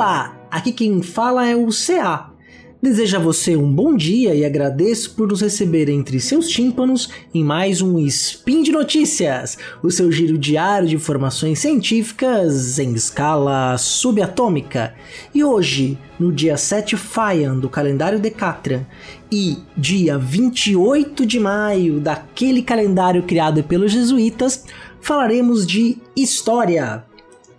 [0.00, 2.32] Olá, aqui quem fala é o CA.
[2.80, 7.44] Desejo a você um bom dia e agradeço por nos receber entre seus tímpanos em
[7.44, 14.94] mais um Spin de Notícias, o seu giro diário de informações científicas em escala subatômica.
[15.34, 18.86] E hoje, no dia 7 Faian do calendário Decatrian
[19.30, 24.64] e dia 28 de maio daquele calendário criado pelos jesuítas,
[24.98, 27.04] falaremos de história.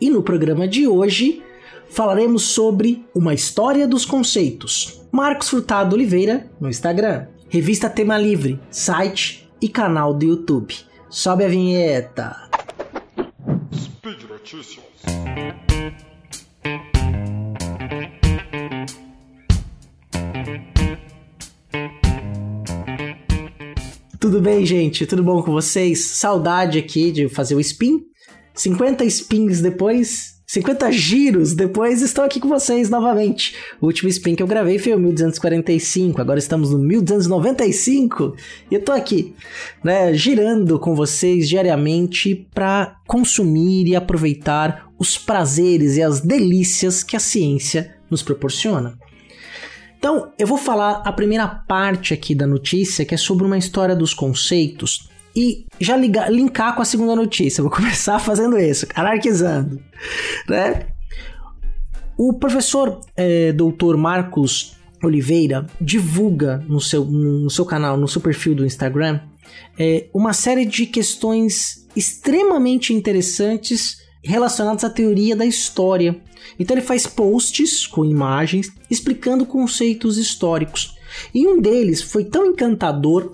[0.02, 1.44] E no programa de hoje,
[1.91, 5.02] falaremos sobre uma história dos conceitos.
[5.12, 10.73] Marcos Furtado Oliveira no Instagram, revista Tema Livre, site e canal do YouTube.
[11.09, 12.49] Sobe a vinheta.
[13.76, 14.85] Speed Notícias.
[24.18, 25.05] Tudo bem, gente?
[25.05, 26.12] Tudo bom com vocês?
[26.12, 27.99] Saudade aqui de fazer o spin.
[28.54, 33.55] 50 spins depois, 50 giros depois estou aqui com vocês novamente.
[33.80, 38.35] O último spin que eu gravei foi o 1245, agora estamos no 1295
[38.70, 39.34] e eu tô aqui,
[39.82, 47.16] né, girando com vocês diariamente para consumir e aproveitar os prazeres e as delícias que
[47.16, 48.99] a ciência nos proporciona.
[49.98, 53.96] Então, eu vou falar a primeira parte aqui da notícia, que é sobre uma história
[53.96, 57.62] dos conceitos e já ligar, linkar com a segunda notícia.
[57.62, 59.82] Vou começar fazendo isso, anarquizando,
[60.48, 60.88] né?
[62.18, 68.53] O professor é, doutor Marcos Oliveira divulga no seu, no seu canal, no seu perfil
[68.53, 69.19] do Instagram,
[69.79, 76.22] é, uma série de questões extremamente interessantes relacionadas à teoria da história.
[76.59, 80.95] Então ele faz posts com imagens explicando conceitos históricos.
[81.34, 83.34] E um deles foi tão encantador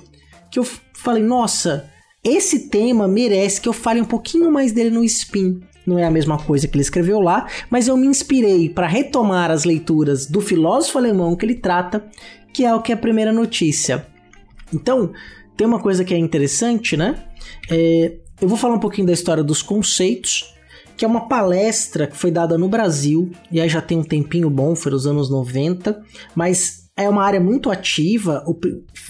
[0.50, 0.66] que eu
[0.98, 1.90] falei, nossa,
[2.24, 5.62] esse tema merece que eu fale um pouquinho mais dele no Spin.
[5.86, 9.50] Não é a mesma coisa que ele escreveu lá, mas eu me inspirei para retomar
[9.50, 12.06] as leituras do filósofo alemão que ele trata,
[12.52, 14.06] que é o que é a primeira notícia.
[14.74, 15.14] Então,
[15.56, 17.24] tem uma coisa que é interessante, né?
[17.70, 20.54] É, eu vou falar um pouquinho da história dos conceitos,
[20.98, 24.50] que é uma palestra que foi dada no Brasil, e aí já tem um tempinho
[24.50, 26.04] bom, foi nos anos 90,
[26.36, 28.44] mas é uma área muito ativa,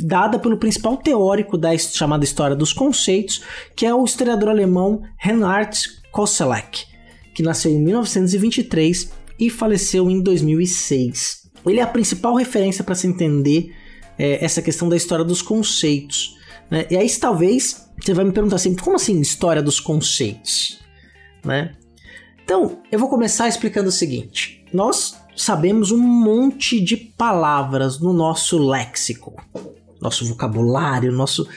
[0.02, 3.42] dada pelo principal teórico da chamada história dos conceitos,
[3.74, 5.80] que é o historiador alemão Reinhard
[6.12, 6.86] Koselleck,
[7.34, 9.10] que nasceu em 1923
[9.40, 11.48] e faleceu em 2006.
[11.66, 13.74] Ele é a principal referência para se entender
[14.20, 16.36] é, essa questão da história dos conceitos.
[16.70, 16.86] Né?
[16.92, 20.80] E aí talvez você vai me perguntar assim, como assim história dos conceitos?
[21.44, 21.74] Né?
[22.44, 24.66] Então, eu vou começar explicando o seguinte.
[24.74, 29.34] Nós sabemos um monte de palavras no nosso léxico,
[30.02, 31.48] nosso vocabulário, nosso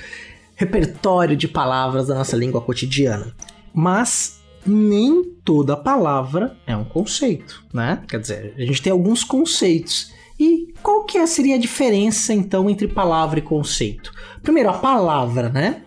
[0.55, 3.35] repertório de palavras da nossa língua cotidiana.
[3.73, 8.03] Mas nem toda palavra é um conceito, né?
[8.07, 10.13] Quer dizer, a gente tem alguns conceitos.
[10.39, 14.13] E qual que seria a diferença então entre palavra e conceito?
[14.43, 15.83] Primeiro, a palavra, né?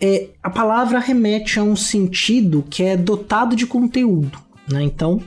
[0.00, 4.38] É, a palavra remete a um sentido que é dotado de conteúdo,
[4.68, 4.82] né?
[4.82, 5.20] Então,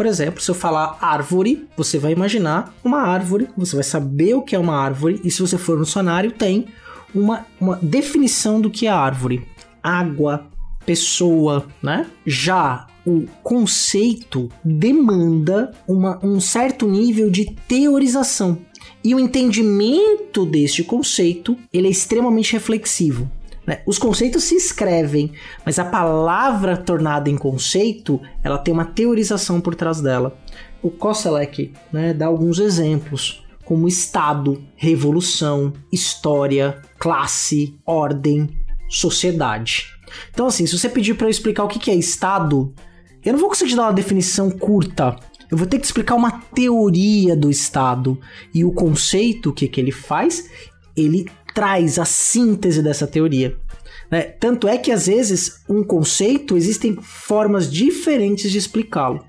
[0.00, 4.40] por exemplo, se eu falar árvore, você vai imaginar uma árvore, você vai saber o
[4.40, 6.68] que é uma árvore, e se você for no dicionário, tem
[7.14, 9.46] uma, uma definição do que é árvore:
[9.82, 10.46] água,
[10.86, 12.06] pessoa, né?
[12.24, 18.56] Já o conceito demanda uma, um certo nível de teorização.
[19.04, 23.30] E o entendimento deste conceito ele é extremamente reflexivo.
[23.66, 23.80] Né?
[23.86, 25.32] Os conceitos se escrevem,
[25.64, 30.36] mas a palavra tornada em conceito, ela tem uma teorização por trás dela.
[30.82, 38.48] O Koselleck né, dá alguns exemplos, como Estado, revolução, história, classe, ordem,
[38.88, 39.86] sociedade.
[40.32, 42.74] Então, assim, se você pedir para eu explicar o que é Estado,
[43.24, 45.16] eu não vou conseguir dar uma definição curta.
[45.50, 48.18] Eu vou ter que explicar uma teoria do Estado
[48.54, 50.48] e o conceito, o que, que ele faz,
[50.96, 53.56] ele traz a síntese dessa teoria.
[54.10, 54.22] Né?
[54.22, 59.24] Tanto é que às vezes um conceito existem formas diferentes de explicá-lo.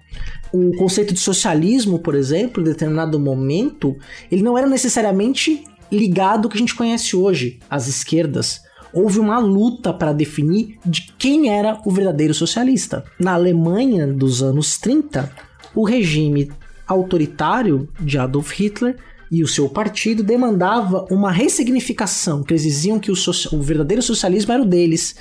[0.51, 3.95] O conceito de socialismo, por exemplo, em determinado momento,
[4.29, 8.61] ele não era necessariamente ligado ao que a gente conhece hoje, as esquerdas.
[8.93, 13.05] Houve uma luta para definir de quem era o verdadeiro socialista.
[13.17, 15.31] Na Alemanha dos anos 30,
[15.73, 16.51] o regime
[16.85, 18.97] autoritário de Adolf Hitler
[19.31, 23.15] e o seu partido demandava uma ressignificação, que eles diziam que o,
[23.53, 25.15] o verdadeiro socialismo era o deles,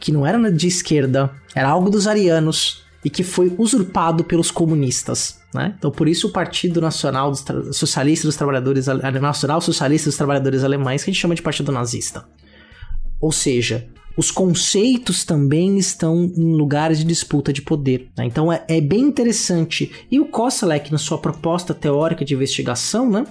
[0.00, 5.38] que não era de esquerda, era algo dos arianos e que foi usurpado pelos comunistas.
[5.54, 5.72] Né?
[5.78, 7.44] Então, por isso, o Partido Nacional dos
[7.76, 12.26] Socialista dos Trabalhadores Nacional Socialista dos Trabalhadores Alemães, que a gente chama de Partido Nazista.
[13.20, 18.08] Ou seja, os conceitos também estão em lugares de disputa de poder.
[18.16, 18.26] Né?
[18.26, 19.90] Então é, é, bem interessante.
[20.10, 23.26] E o Koselleck, na sua proposta teórica de investigação, né,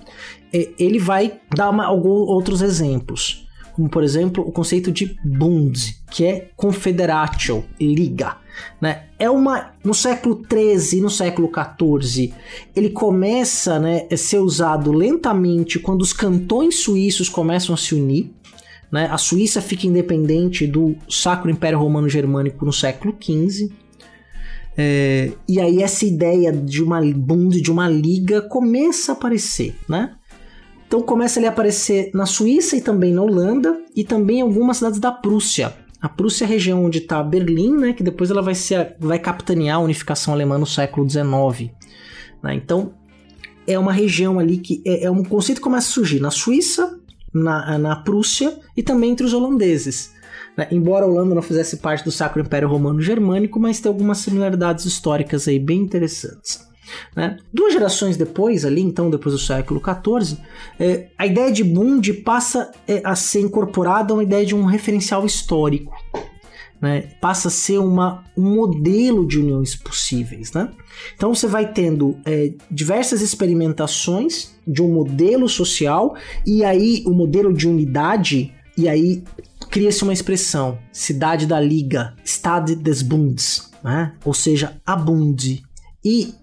[0.52, 3.48] é, ele vai dar uma, alguns outros exemplos.
[3.74, 8.38] Como, por exemplo, o conceito de Bund, que é confederatio, liga.
[8.80, 9.06] Né?
[9.18, 12.32] É uma no século 13 e no século 14
[12.76, 18.32] ele começa né, a ser usado lentamente quando os cantões suíços começam a se unir
[18.94, 19.10] né?
[19.12, 23.72] A Suíça fica independente do Sacro Império Romano Germânico no século XV.
[24.78, 30.14] É, e aí essa ideia de uma Bund, de uma liga, começa a aparecer, né?
[30.86, 35.00] Então começa a aparecer na Suíça e também na Holanda e também em algumas cidades
[35.00, 35.74] da Prússia.
[36.00, 37.94] A Prússia é a região onde está Berlim, né?
[37.94, 41.72] Que depois ela vai ser, vai capitanear a unificação alemã no século XIX.
[42.44, 42.54] Né?
[42.54, 42.94] Então
[43.66, 47.00] é uma região ali que é, é um conceito que começa a surgir na Suíça,
[47.34, 50.14] na, na Prússia e também entre os holandeses.
[50.58, 50.68] Né?
[50.72, 54.86] Embora a Holanda não fizesse parte do Sacro Império Romano Germânico, mas tem algumas similaridades
[54.86, 56.68] históricas aí bem interessantes.
[57.16, 57.38] Né?
[57.52, 60.38] Duas gerações depois, ali então, depois do século XIV,
[60.80, 64.66] é, a ideia de Bund passa é, a ser incorporada a uma ideia de um
[64.66, 65.94] referencial histórico
[66.84, 70.52] né, passa a ser uma, um modelo de uniões possíveis.
[70.52, 70.70] Né?
[71.16, 76.14] Então você vai tendo é, diversas experimentações de um modelo social
[76.46, 79.24] e aí o modelo de unidade, e aí
[79.70, 84.14] cria-se uma expressão, cidade da liga, Stade des Bundes, né?
[84.26, 85.64] ou seja, a Bund.
[86.04, 86.34] E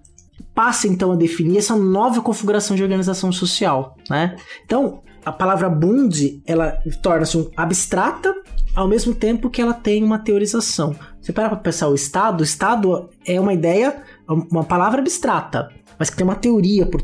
[0.55, 3.95] passa então a definir essa nova configuração de organização social.
[4.09, 4.37] Né?
[4.65, 8.35] Então, a palavra Bund ela torna-se um abstrata
[8.75, 10.95] ao mesmo tempo que ela tem uma teorização.
[11.21, 16.09] Você para para pensar o Estado, o Estado é uma ideia, uma palavra abstrata, mas
[16.09, 17.03] que tem uma teoria por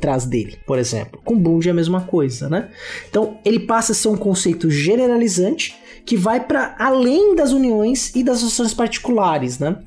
[0.00, 1.20] trás dele, por exemplo.
[1.24, 2.70] Com Bund é a mesma coisa, né?
[3.08, 8.24] Então, ele passa a ser um conceito generalizante que vai para além das uniões e
[8.24, 9.78] das associações particulares, né?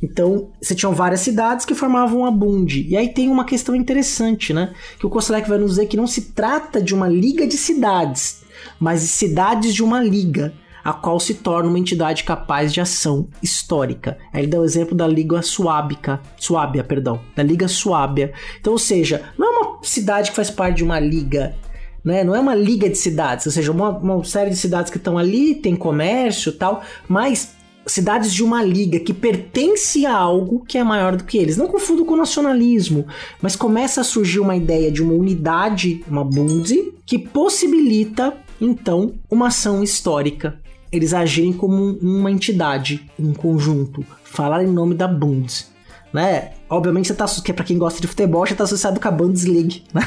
[0.00, 2.86] Então, você tinha várias cidades que formavam a Bund.
[2.88, 4.72] E aí tem uma questão interessante, né?
[4.98, 8.42] Que o Koselleck vai nos dizer que não se trata de uma liga de cidades,
[8.78, 10.54] mas de cidades de uma liga
[10.88, 14.16] a qual se torna uma entidade capaz de ação histórica.
[14.32, 18.32] Aí ele dá o exemplo da Liga Suábica, Suábia, perdão, da Liga Suábia.
[18.58, 21.54] Então, ou seja, não é uma cidade que faz parte de uma liga,
[22.02, 22.24] né?
[22.24, 25.18] Não é uma liga de cidades, ou seja, uma, uma série de cidades que estão
[25.18, 27.54] ali, tem comércio, tal, mas
[27.86, 31.58] cidades de uma liga que pertence a algo que é maior do que eles.
[31.58, 33.06] Não confundo com nacionalismo,
[33.42, 39.48] mas começa a surgir uma ideia de uma unidade, uma Bund, que possibilita então uma
[39.48, 40.58] ação histórica
[40.90, 45.66] eles agirem como uma entidade, um conjunto, falar em nome da Bund,
[46.12, 46.52] né?
[46.70, 49.10] Obviamente, você tá, que é para quem gosta de futebol, já tá associado com a
[49.10, 50.02] Bundesliga, né?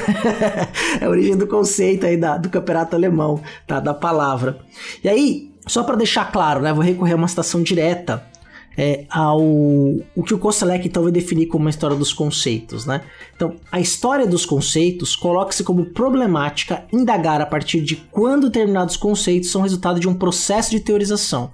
[0.99, 3.79] é a origem do conceito aí da, do campeonato alemão, tá?
[3.79, 4.59] Da palavra.
[5.03, 6.73] E aí, só para deixar claro, né?
[6.73, 8.30] Vou recorrer a uma citação direta
[8.77, 10.39] é, ao o que o
[10.83, 13.01] então vai definir como uma história dos conceitos, né?
[13.35, 19.51] Então, a história dos conceitos coloca-se como problemática indagar a partir de quando determinados conceitos
[19.51, 21.51] são resultado de um processo de teorização.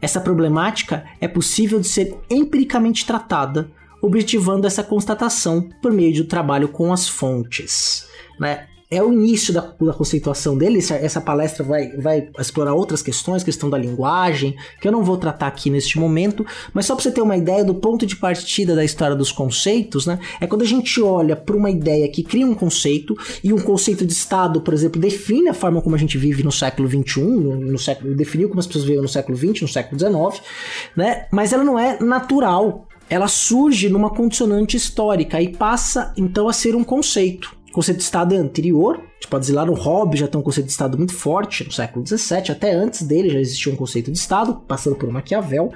[0.00, 3.70] Essa problemática é possível de ser empiricamente tratada,
[4.00, 8.06] objetivando essa constatação por meio do trabalho com as fontes.
[8.38, 8.66] Né?
[8.90, 10.78] É o início da, da conceituação dele.
[10.78, 15.46] Essa, palestra vai, vai explorar outras questões, questão da linguagem, que eu não vou tratar
[15.46, 18.84] aqui neste momento, mas só para você ter uma ideia do ponto de partida da
[18.84, 20.18] história dos conceitos, né?
[20.40, 24.06] É quando a gente olha para uma ideia que cria um conceito e um conceito
[24.06, 27.56] de Estado, por exemplo, define a forma como a gente vive no século XXI, no,
[27.56, 30.42] no século, definiu como as pessoas vivem no século XX, no século XIX,
[30.96, 31.26] né?
[31.30, 32.86] Mas ela não é natural.
[33.10, 37.57] Ela surge numa condicionante histórica e passa então a ser um conceito.
[37.72, 40.42] Conceito de Estado é anterior, a gente pode dizer lá no Hobbes já tem um
[40.42, 44.10] conceito de Estado muito forte, no século XVII, até antes dele já existia um conceito
[44.10, 45.72] de Estado, passando por Maquiavel,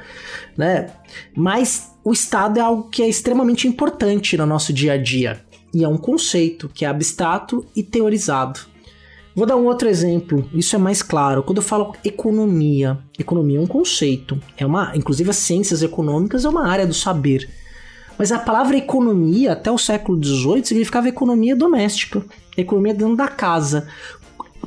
[0.57, 0.91] né?
[1.37, 5.45] Mas o Estado é algo que é extremamente importante no nosso dia a dia,
[5.75, 8.61] e é um conceito que é abstrato e teorizado.
[9.35, 11.43] Vou dar um outro exemplo, isso é mais claro.
[11.43, 16.49] Quando eu falo economia, economia é um conceito, é uma, inclusive as ciências econômicas é
[16.49, 17.49] uma área do saber.
[18.19, 22.25] Mas a palavra economia, até o século XVIII, significava economia doméstica,
[22.57, 23.89] economia dentro da casa.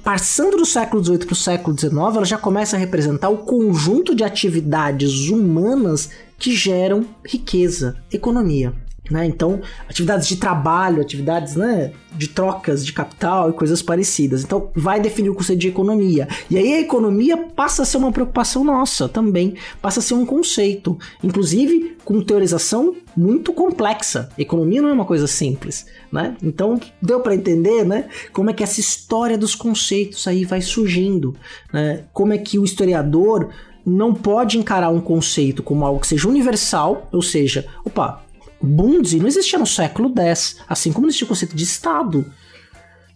[0.04, 4.14] Passando do século XVIII para o século XIX, ela já começa a representar o conjunto
[4.14, 8.74] de atividades humanas que geram riqueza, economia.
[9.10, 9.26] Né?
[9.26, 14.44] Então, atividades de trabalho, atividades né, de trocas de capital e coisas parecidas.
[14.44, 16.28] Então, vai definir o conceito de economia.
[16.50, 20.26] E aí a economia passa a ser uma preocupação nossa também, passa a ser um
[20.26, 24.30] conceito, inclusive com teorização muito complexa.
[24.38, 26.36] Economia não é uma coisa simples, né?
[26.42, 31.36] Então, deu para entender, né, como é que essa história dos conceitos aí vai surgindo,
[31.72, 32.04] né?
[32.12, 33.50] Como é que o historiador
[33.86, 38.25] não pode encarar um conceito como algo que seja universal, ou seja, opa,
[38.66, 42.26] Bunzi não existia no século X, assim como existia o conceito de Estado.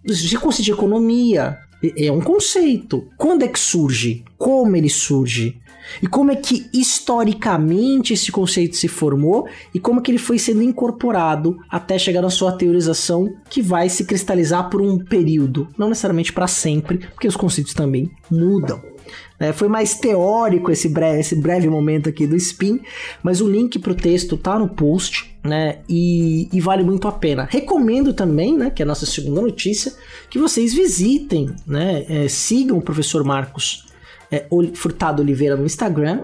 [0.04, 1.58] Existia o conceito de economia.
[1.98, 3.08] É um conceito.
[3.18, 4.24] Quando é que surge?
[4.38, 5.60] Como ele surge?
[6.02, 10.38] E como é que historicamente esse conceito se formou e como é que ele foi
[10.38, 15.90] sendo incorporado até chegar na sua teorização que vai se cristalizar por um período, não
[15.90, 18.82] necessariamente para sempre, porque os conceitos também mudam.
[19.40, 22.82] É, foi mais teórico esse breve, esse breve momento aqui do Spin,
[23.24, 25.78] mas o link para o texto tá no post, né?
[25.88, 27.48] E, e, vale muito a pena.
[27.50, 28.70] Recomendo também, né?
[28.70, 29.94] Que é a nossa segunda notícia,
[30.30, 32.06] que vocês visitem, né?
[32.10, 33.86] É, sigam o professor Marcos
[34.32, 36.22] é, Furtado Oliveira no Instagram.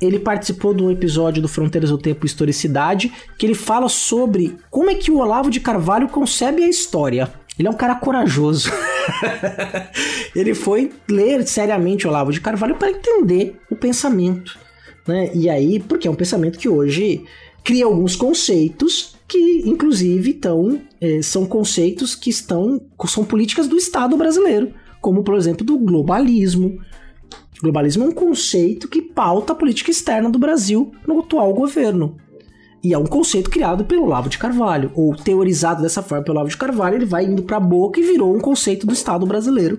[0.00, 4.56] Ele participou de um episódio do Fronteiras do Tempo e Historicidade, que ele fala sobre
[4.70, 7.30] como é que o Olavo de Carvalho concebe a história.
[7.60, 8.70] Ele é um cara corajoso.
[10.34, 14.58] ele foi ler seriamente Olavo de Carvalho para entender o pensamento.
[15.06, 15.30] Né?
[15.34, 17.22] E aí, porque é um pensamento que hoje
[17.62, 24.16] cria alguns conceitos que, inclusive, estão, é, são conceitos que estão, são políticas do Estado
[24.16, 26.80] brasileiro, como, por exemplo, do globalismo.
[27.60, 32.16] Globalismo é um conceito que pauta a política externa do Brasil no atual governo.
[32.82, 36.50] E é um conceito criado pelo Olavo de Carvalho, ou teorizado dessa forma pelo Olavo
[36.50, 39.78] de Carvalho, ele vai indo para a boca e virou um conceito do Estado brasileiro,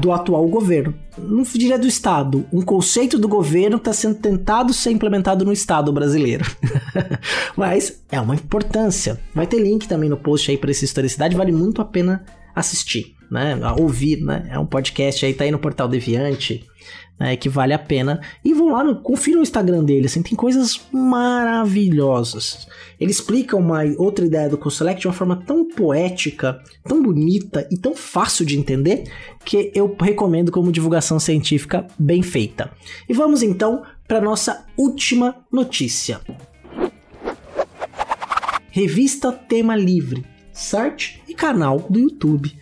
[0.00, 0.94] do atual governo.
[1.18, 5.92] Não diria do Estado, um conceito do governo está sendo tentado ser implementado no Estado
[5.92, 6.44] brasileiro.
[7.56, 9.20] Mas é uma importância.
[9.34, 13.16] Vai ter link também no post aí para essa historicidade, vale muito a pena assistir,
[13.34, 13.58] né?
[13.62, 14.48] A ouvir, né?
[14.50, 16.64] É um podcast aí, tá aí no Portal Deviante
[17.18, 18.20] né, que vale a pena.
[18.44, 22.66] E vão lá, confira o Instagram dele, assim, tem coisas maravilhosas.
[22.98, 27.76] Ele explica uma outra ideia do CoSelect de uma forma tão poética, tão bonita e
[27.76, 29.04] tão fácil de entender
[29.44, 32.70] que eu recomendo como divulgação científica bem feita.
[33.08, 36.20] E vamos então para nossa última notícia.
[38.70, 42.56] Revista Tema Livre, site e canal do YouTube.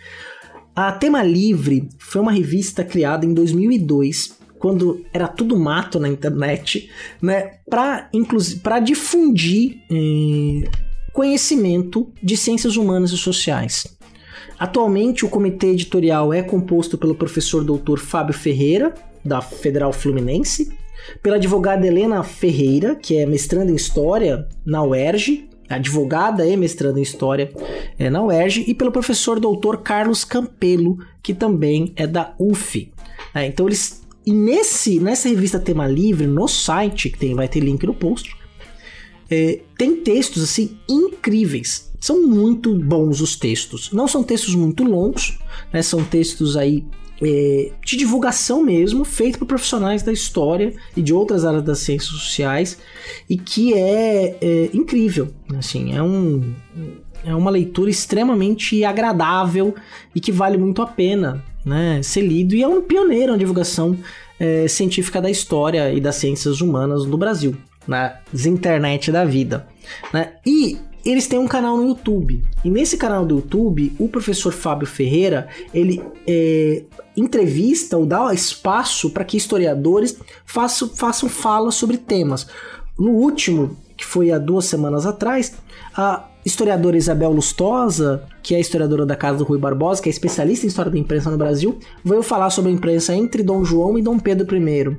[0.74, 6.88] A Tema Livre foi uma revista criada em 2002 quando era tudo mato na internet,
[7.20, 10.70] né, para inclusive para difundir eh,
[11.12, 13.84] conhecimento de ciências humanas e sociais.
[14.58, 20.72] Atualmente o comitê editorial é composto pelo professor doutor Fábio Ferreira, da Federal Fluminense,
[21.22, 27.02] pela advogada Helena Ferreira, que é mestranda em História na UERJ, advogada e mestranda em
[27.02, 27.52] História
[27.98, 32.92] é, na UERJ, e pelo professor doutor Carlos Campelo, que também é da UF.
[33.34, 37.60] É, então eles e nesse, nessa revista Tema Livre, no site, que tem, vai ter
[37.60, 38.36] link no post,
[39.28, 41.90] é, tem textos assim incríveis.
[41.98, 43.90] São muito bons os textos.
[43.92, 45.38] Não são textos muito longos,
[45.72, 45.82] né?
[45.82, 46.84] São textos aí
[47.22, 52.10] é, de divulgação mesmo, feito por profissionais da história e de outras áreas das ciências
[52.10, 52.78] sociais,
[53.28, 55.28] e que é, é incrível.
[55.56, 56.54] Assim, é um
[57.24, 59.74] é uma leitura extremamente agradável
[60.14, 63.96] e que vale muito a pena né, ser lido e é um pioneiro na divulgação
[64.40, 67.54] é, científica da história e das ciências humanas no Brasil,
[67.86, 69.68] na internet da vida.
[70.12, 70.32] Né?
[70.44, 72.42] E eles têm um canal no YouTube.
[72.64, 76.84] E nesse canal do YouTube, o professor Fábio Ferreira, ele é,
[77.16, 82.46] entrevista ou dá espaço para que historiadores façam, façam fala sobre temas.
[82.98, 85.54] No último, que foi há duas semanas atrás,
[85.96, 90.66] a historiadora Isabel Lustosa, que é historiadora da Casa do Rui Barbosa, que é especialista
[90.66, 94.02] em história da imprensa no Brasil, veio falar sobre a imprensa entre Dom João e
[94.02, 94.98] Dom Pedro I.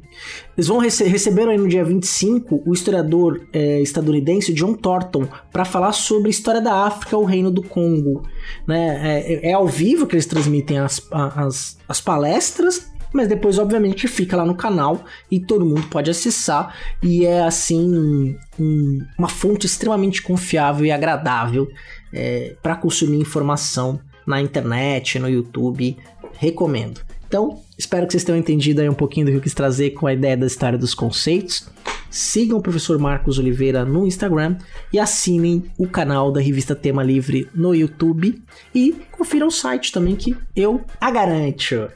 [0.55, 5.65] Eles vão rece receber aí no dia 25 o historiador é, estadunidense John Thornton para
[5.65, 8.24] falar sobre a história da África, o Reino do Congo.
[8.65, 9.01] Né?
[9.03, 14.36] É, é ao vivo que eles transmitem as, as, as palestras mas depois obviamente fica
[14.36, 20.22] lá no canal e todo mundo pode acessar e é assim um, uma fonte extremamente
[20.22, 21.70] confiável e agradável
[22.12, 25.98] é, para consumir informação na internet, no YouTube,
[26.38, 27.01] recomendo.
[27.27, 30.08] Então, espero que vocês tenham entendido aí um pouquinho do que eu quis trazer com
[30.08, 31.67] a ideia da história dos conceitos.
[32.13, 34.58] Sigam o professor Marcos Oliveira no Instagram
[34.93, 38.39] e assinem o canal da revista Tema Livre no YouTube
[38.74, 41.89] e confiram o site também que eu a garanto.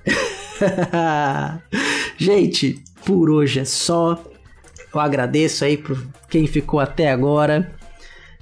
[2.17, 4.19] Gente, por hoje é só.
[4.91, 7.71] Eu agradeço aí por quem ficou até agora.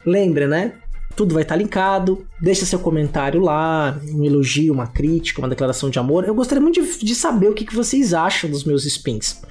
[0.06, 0.76] lembre, né?
[1.14, 2.26] Tudo vai estar linkado.
[2.42, 6.24] Deixa seu comentário lá, um elogio, uma crítica, uma declaração de amor.
[6.24, 9.42] Eu gostaria muito de, de saber o que, que vocês acham dos meus spins.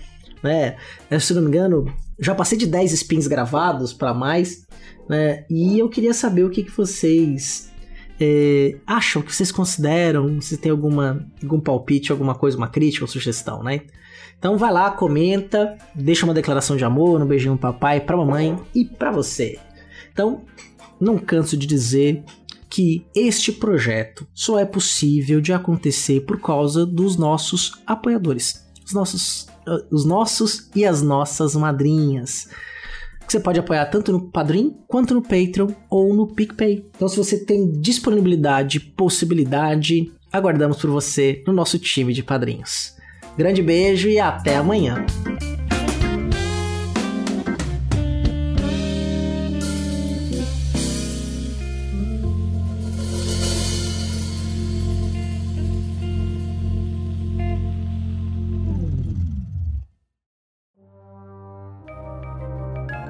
[0.44, 0.76] Né?
[1.18, 4.66] Se não me engano, já passei de 10 spins gravados para mais,
[5.08, 5.46] né?
[5.50, 7.72] E eu queria saber o que, que vocês
[8.20, 13.04] é, acham, o que vocês consideram, se tem alguma, algum palpite, alguma coisa, uma crítica
[13.04, 13.80] ou sugestão, né?
[14.38, 18.58] Então vai lá, comenta, deixa uma declaração de amor, um beijinho pro papai, pra mamãe
[18.74, 19.58] e pra você.
[20.12, 20.42] Então,
[21.00, 22.22] não canso de dizer
[22.68, 29.46] que este projeto só é possível de acontecer por causa dos nossos apoiadores, os nossos,
[29.90, 32.48] os nossos e as nossas madrinhas.
[33.26, 36.86] Você pode apoiar tanto no Padrim quanto no Patreon ou no PicPay.
[36.94, 42.94] Então, se você tem disponibilidade, possibilidade, aguardamos por você no nosso time de padrinhos.
[43.36, 45.04] Grande beijo e até amanhã.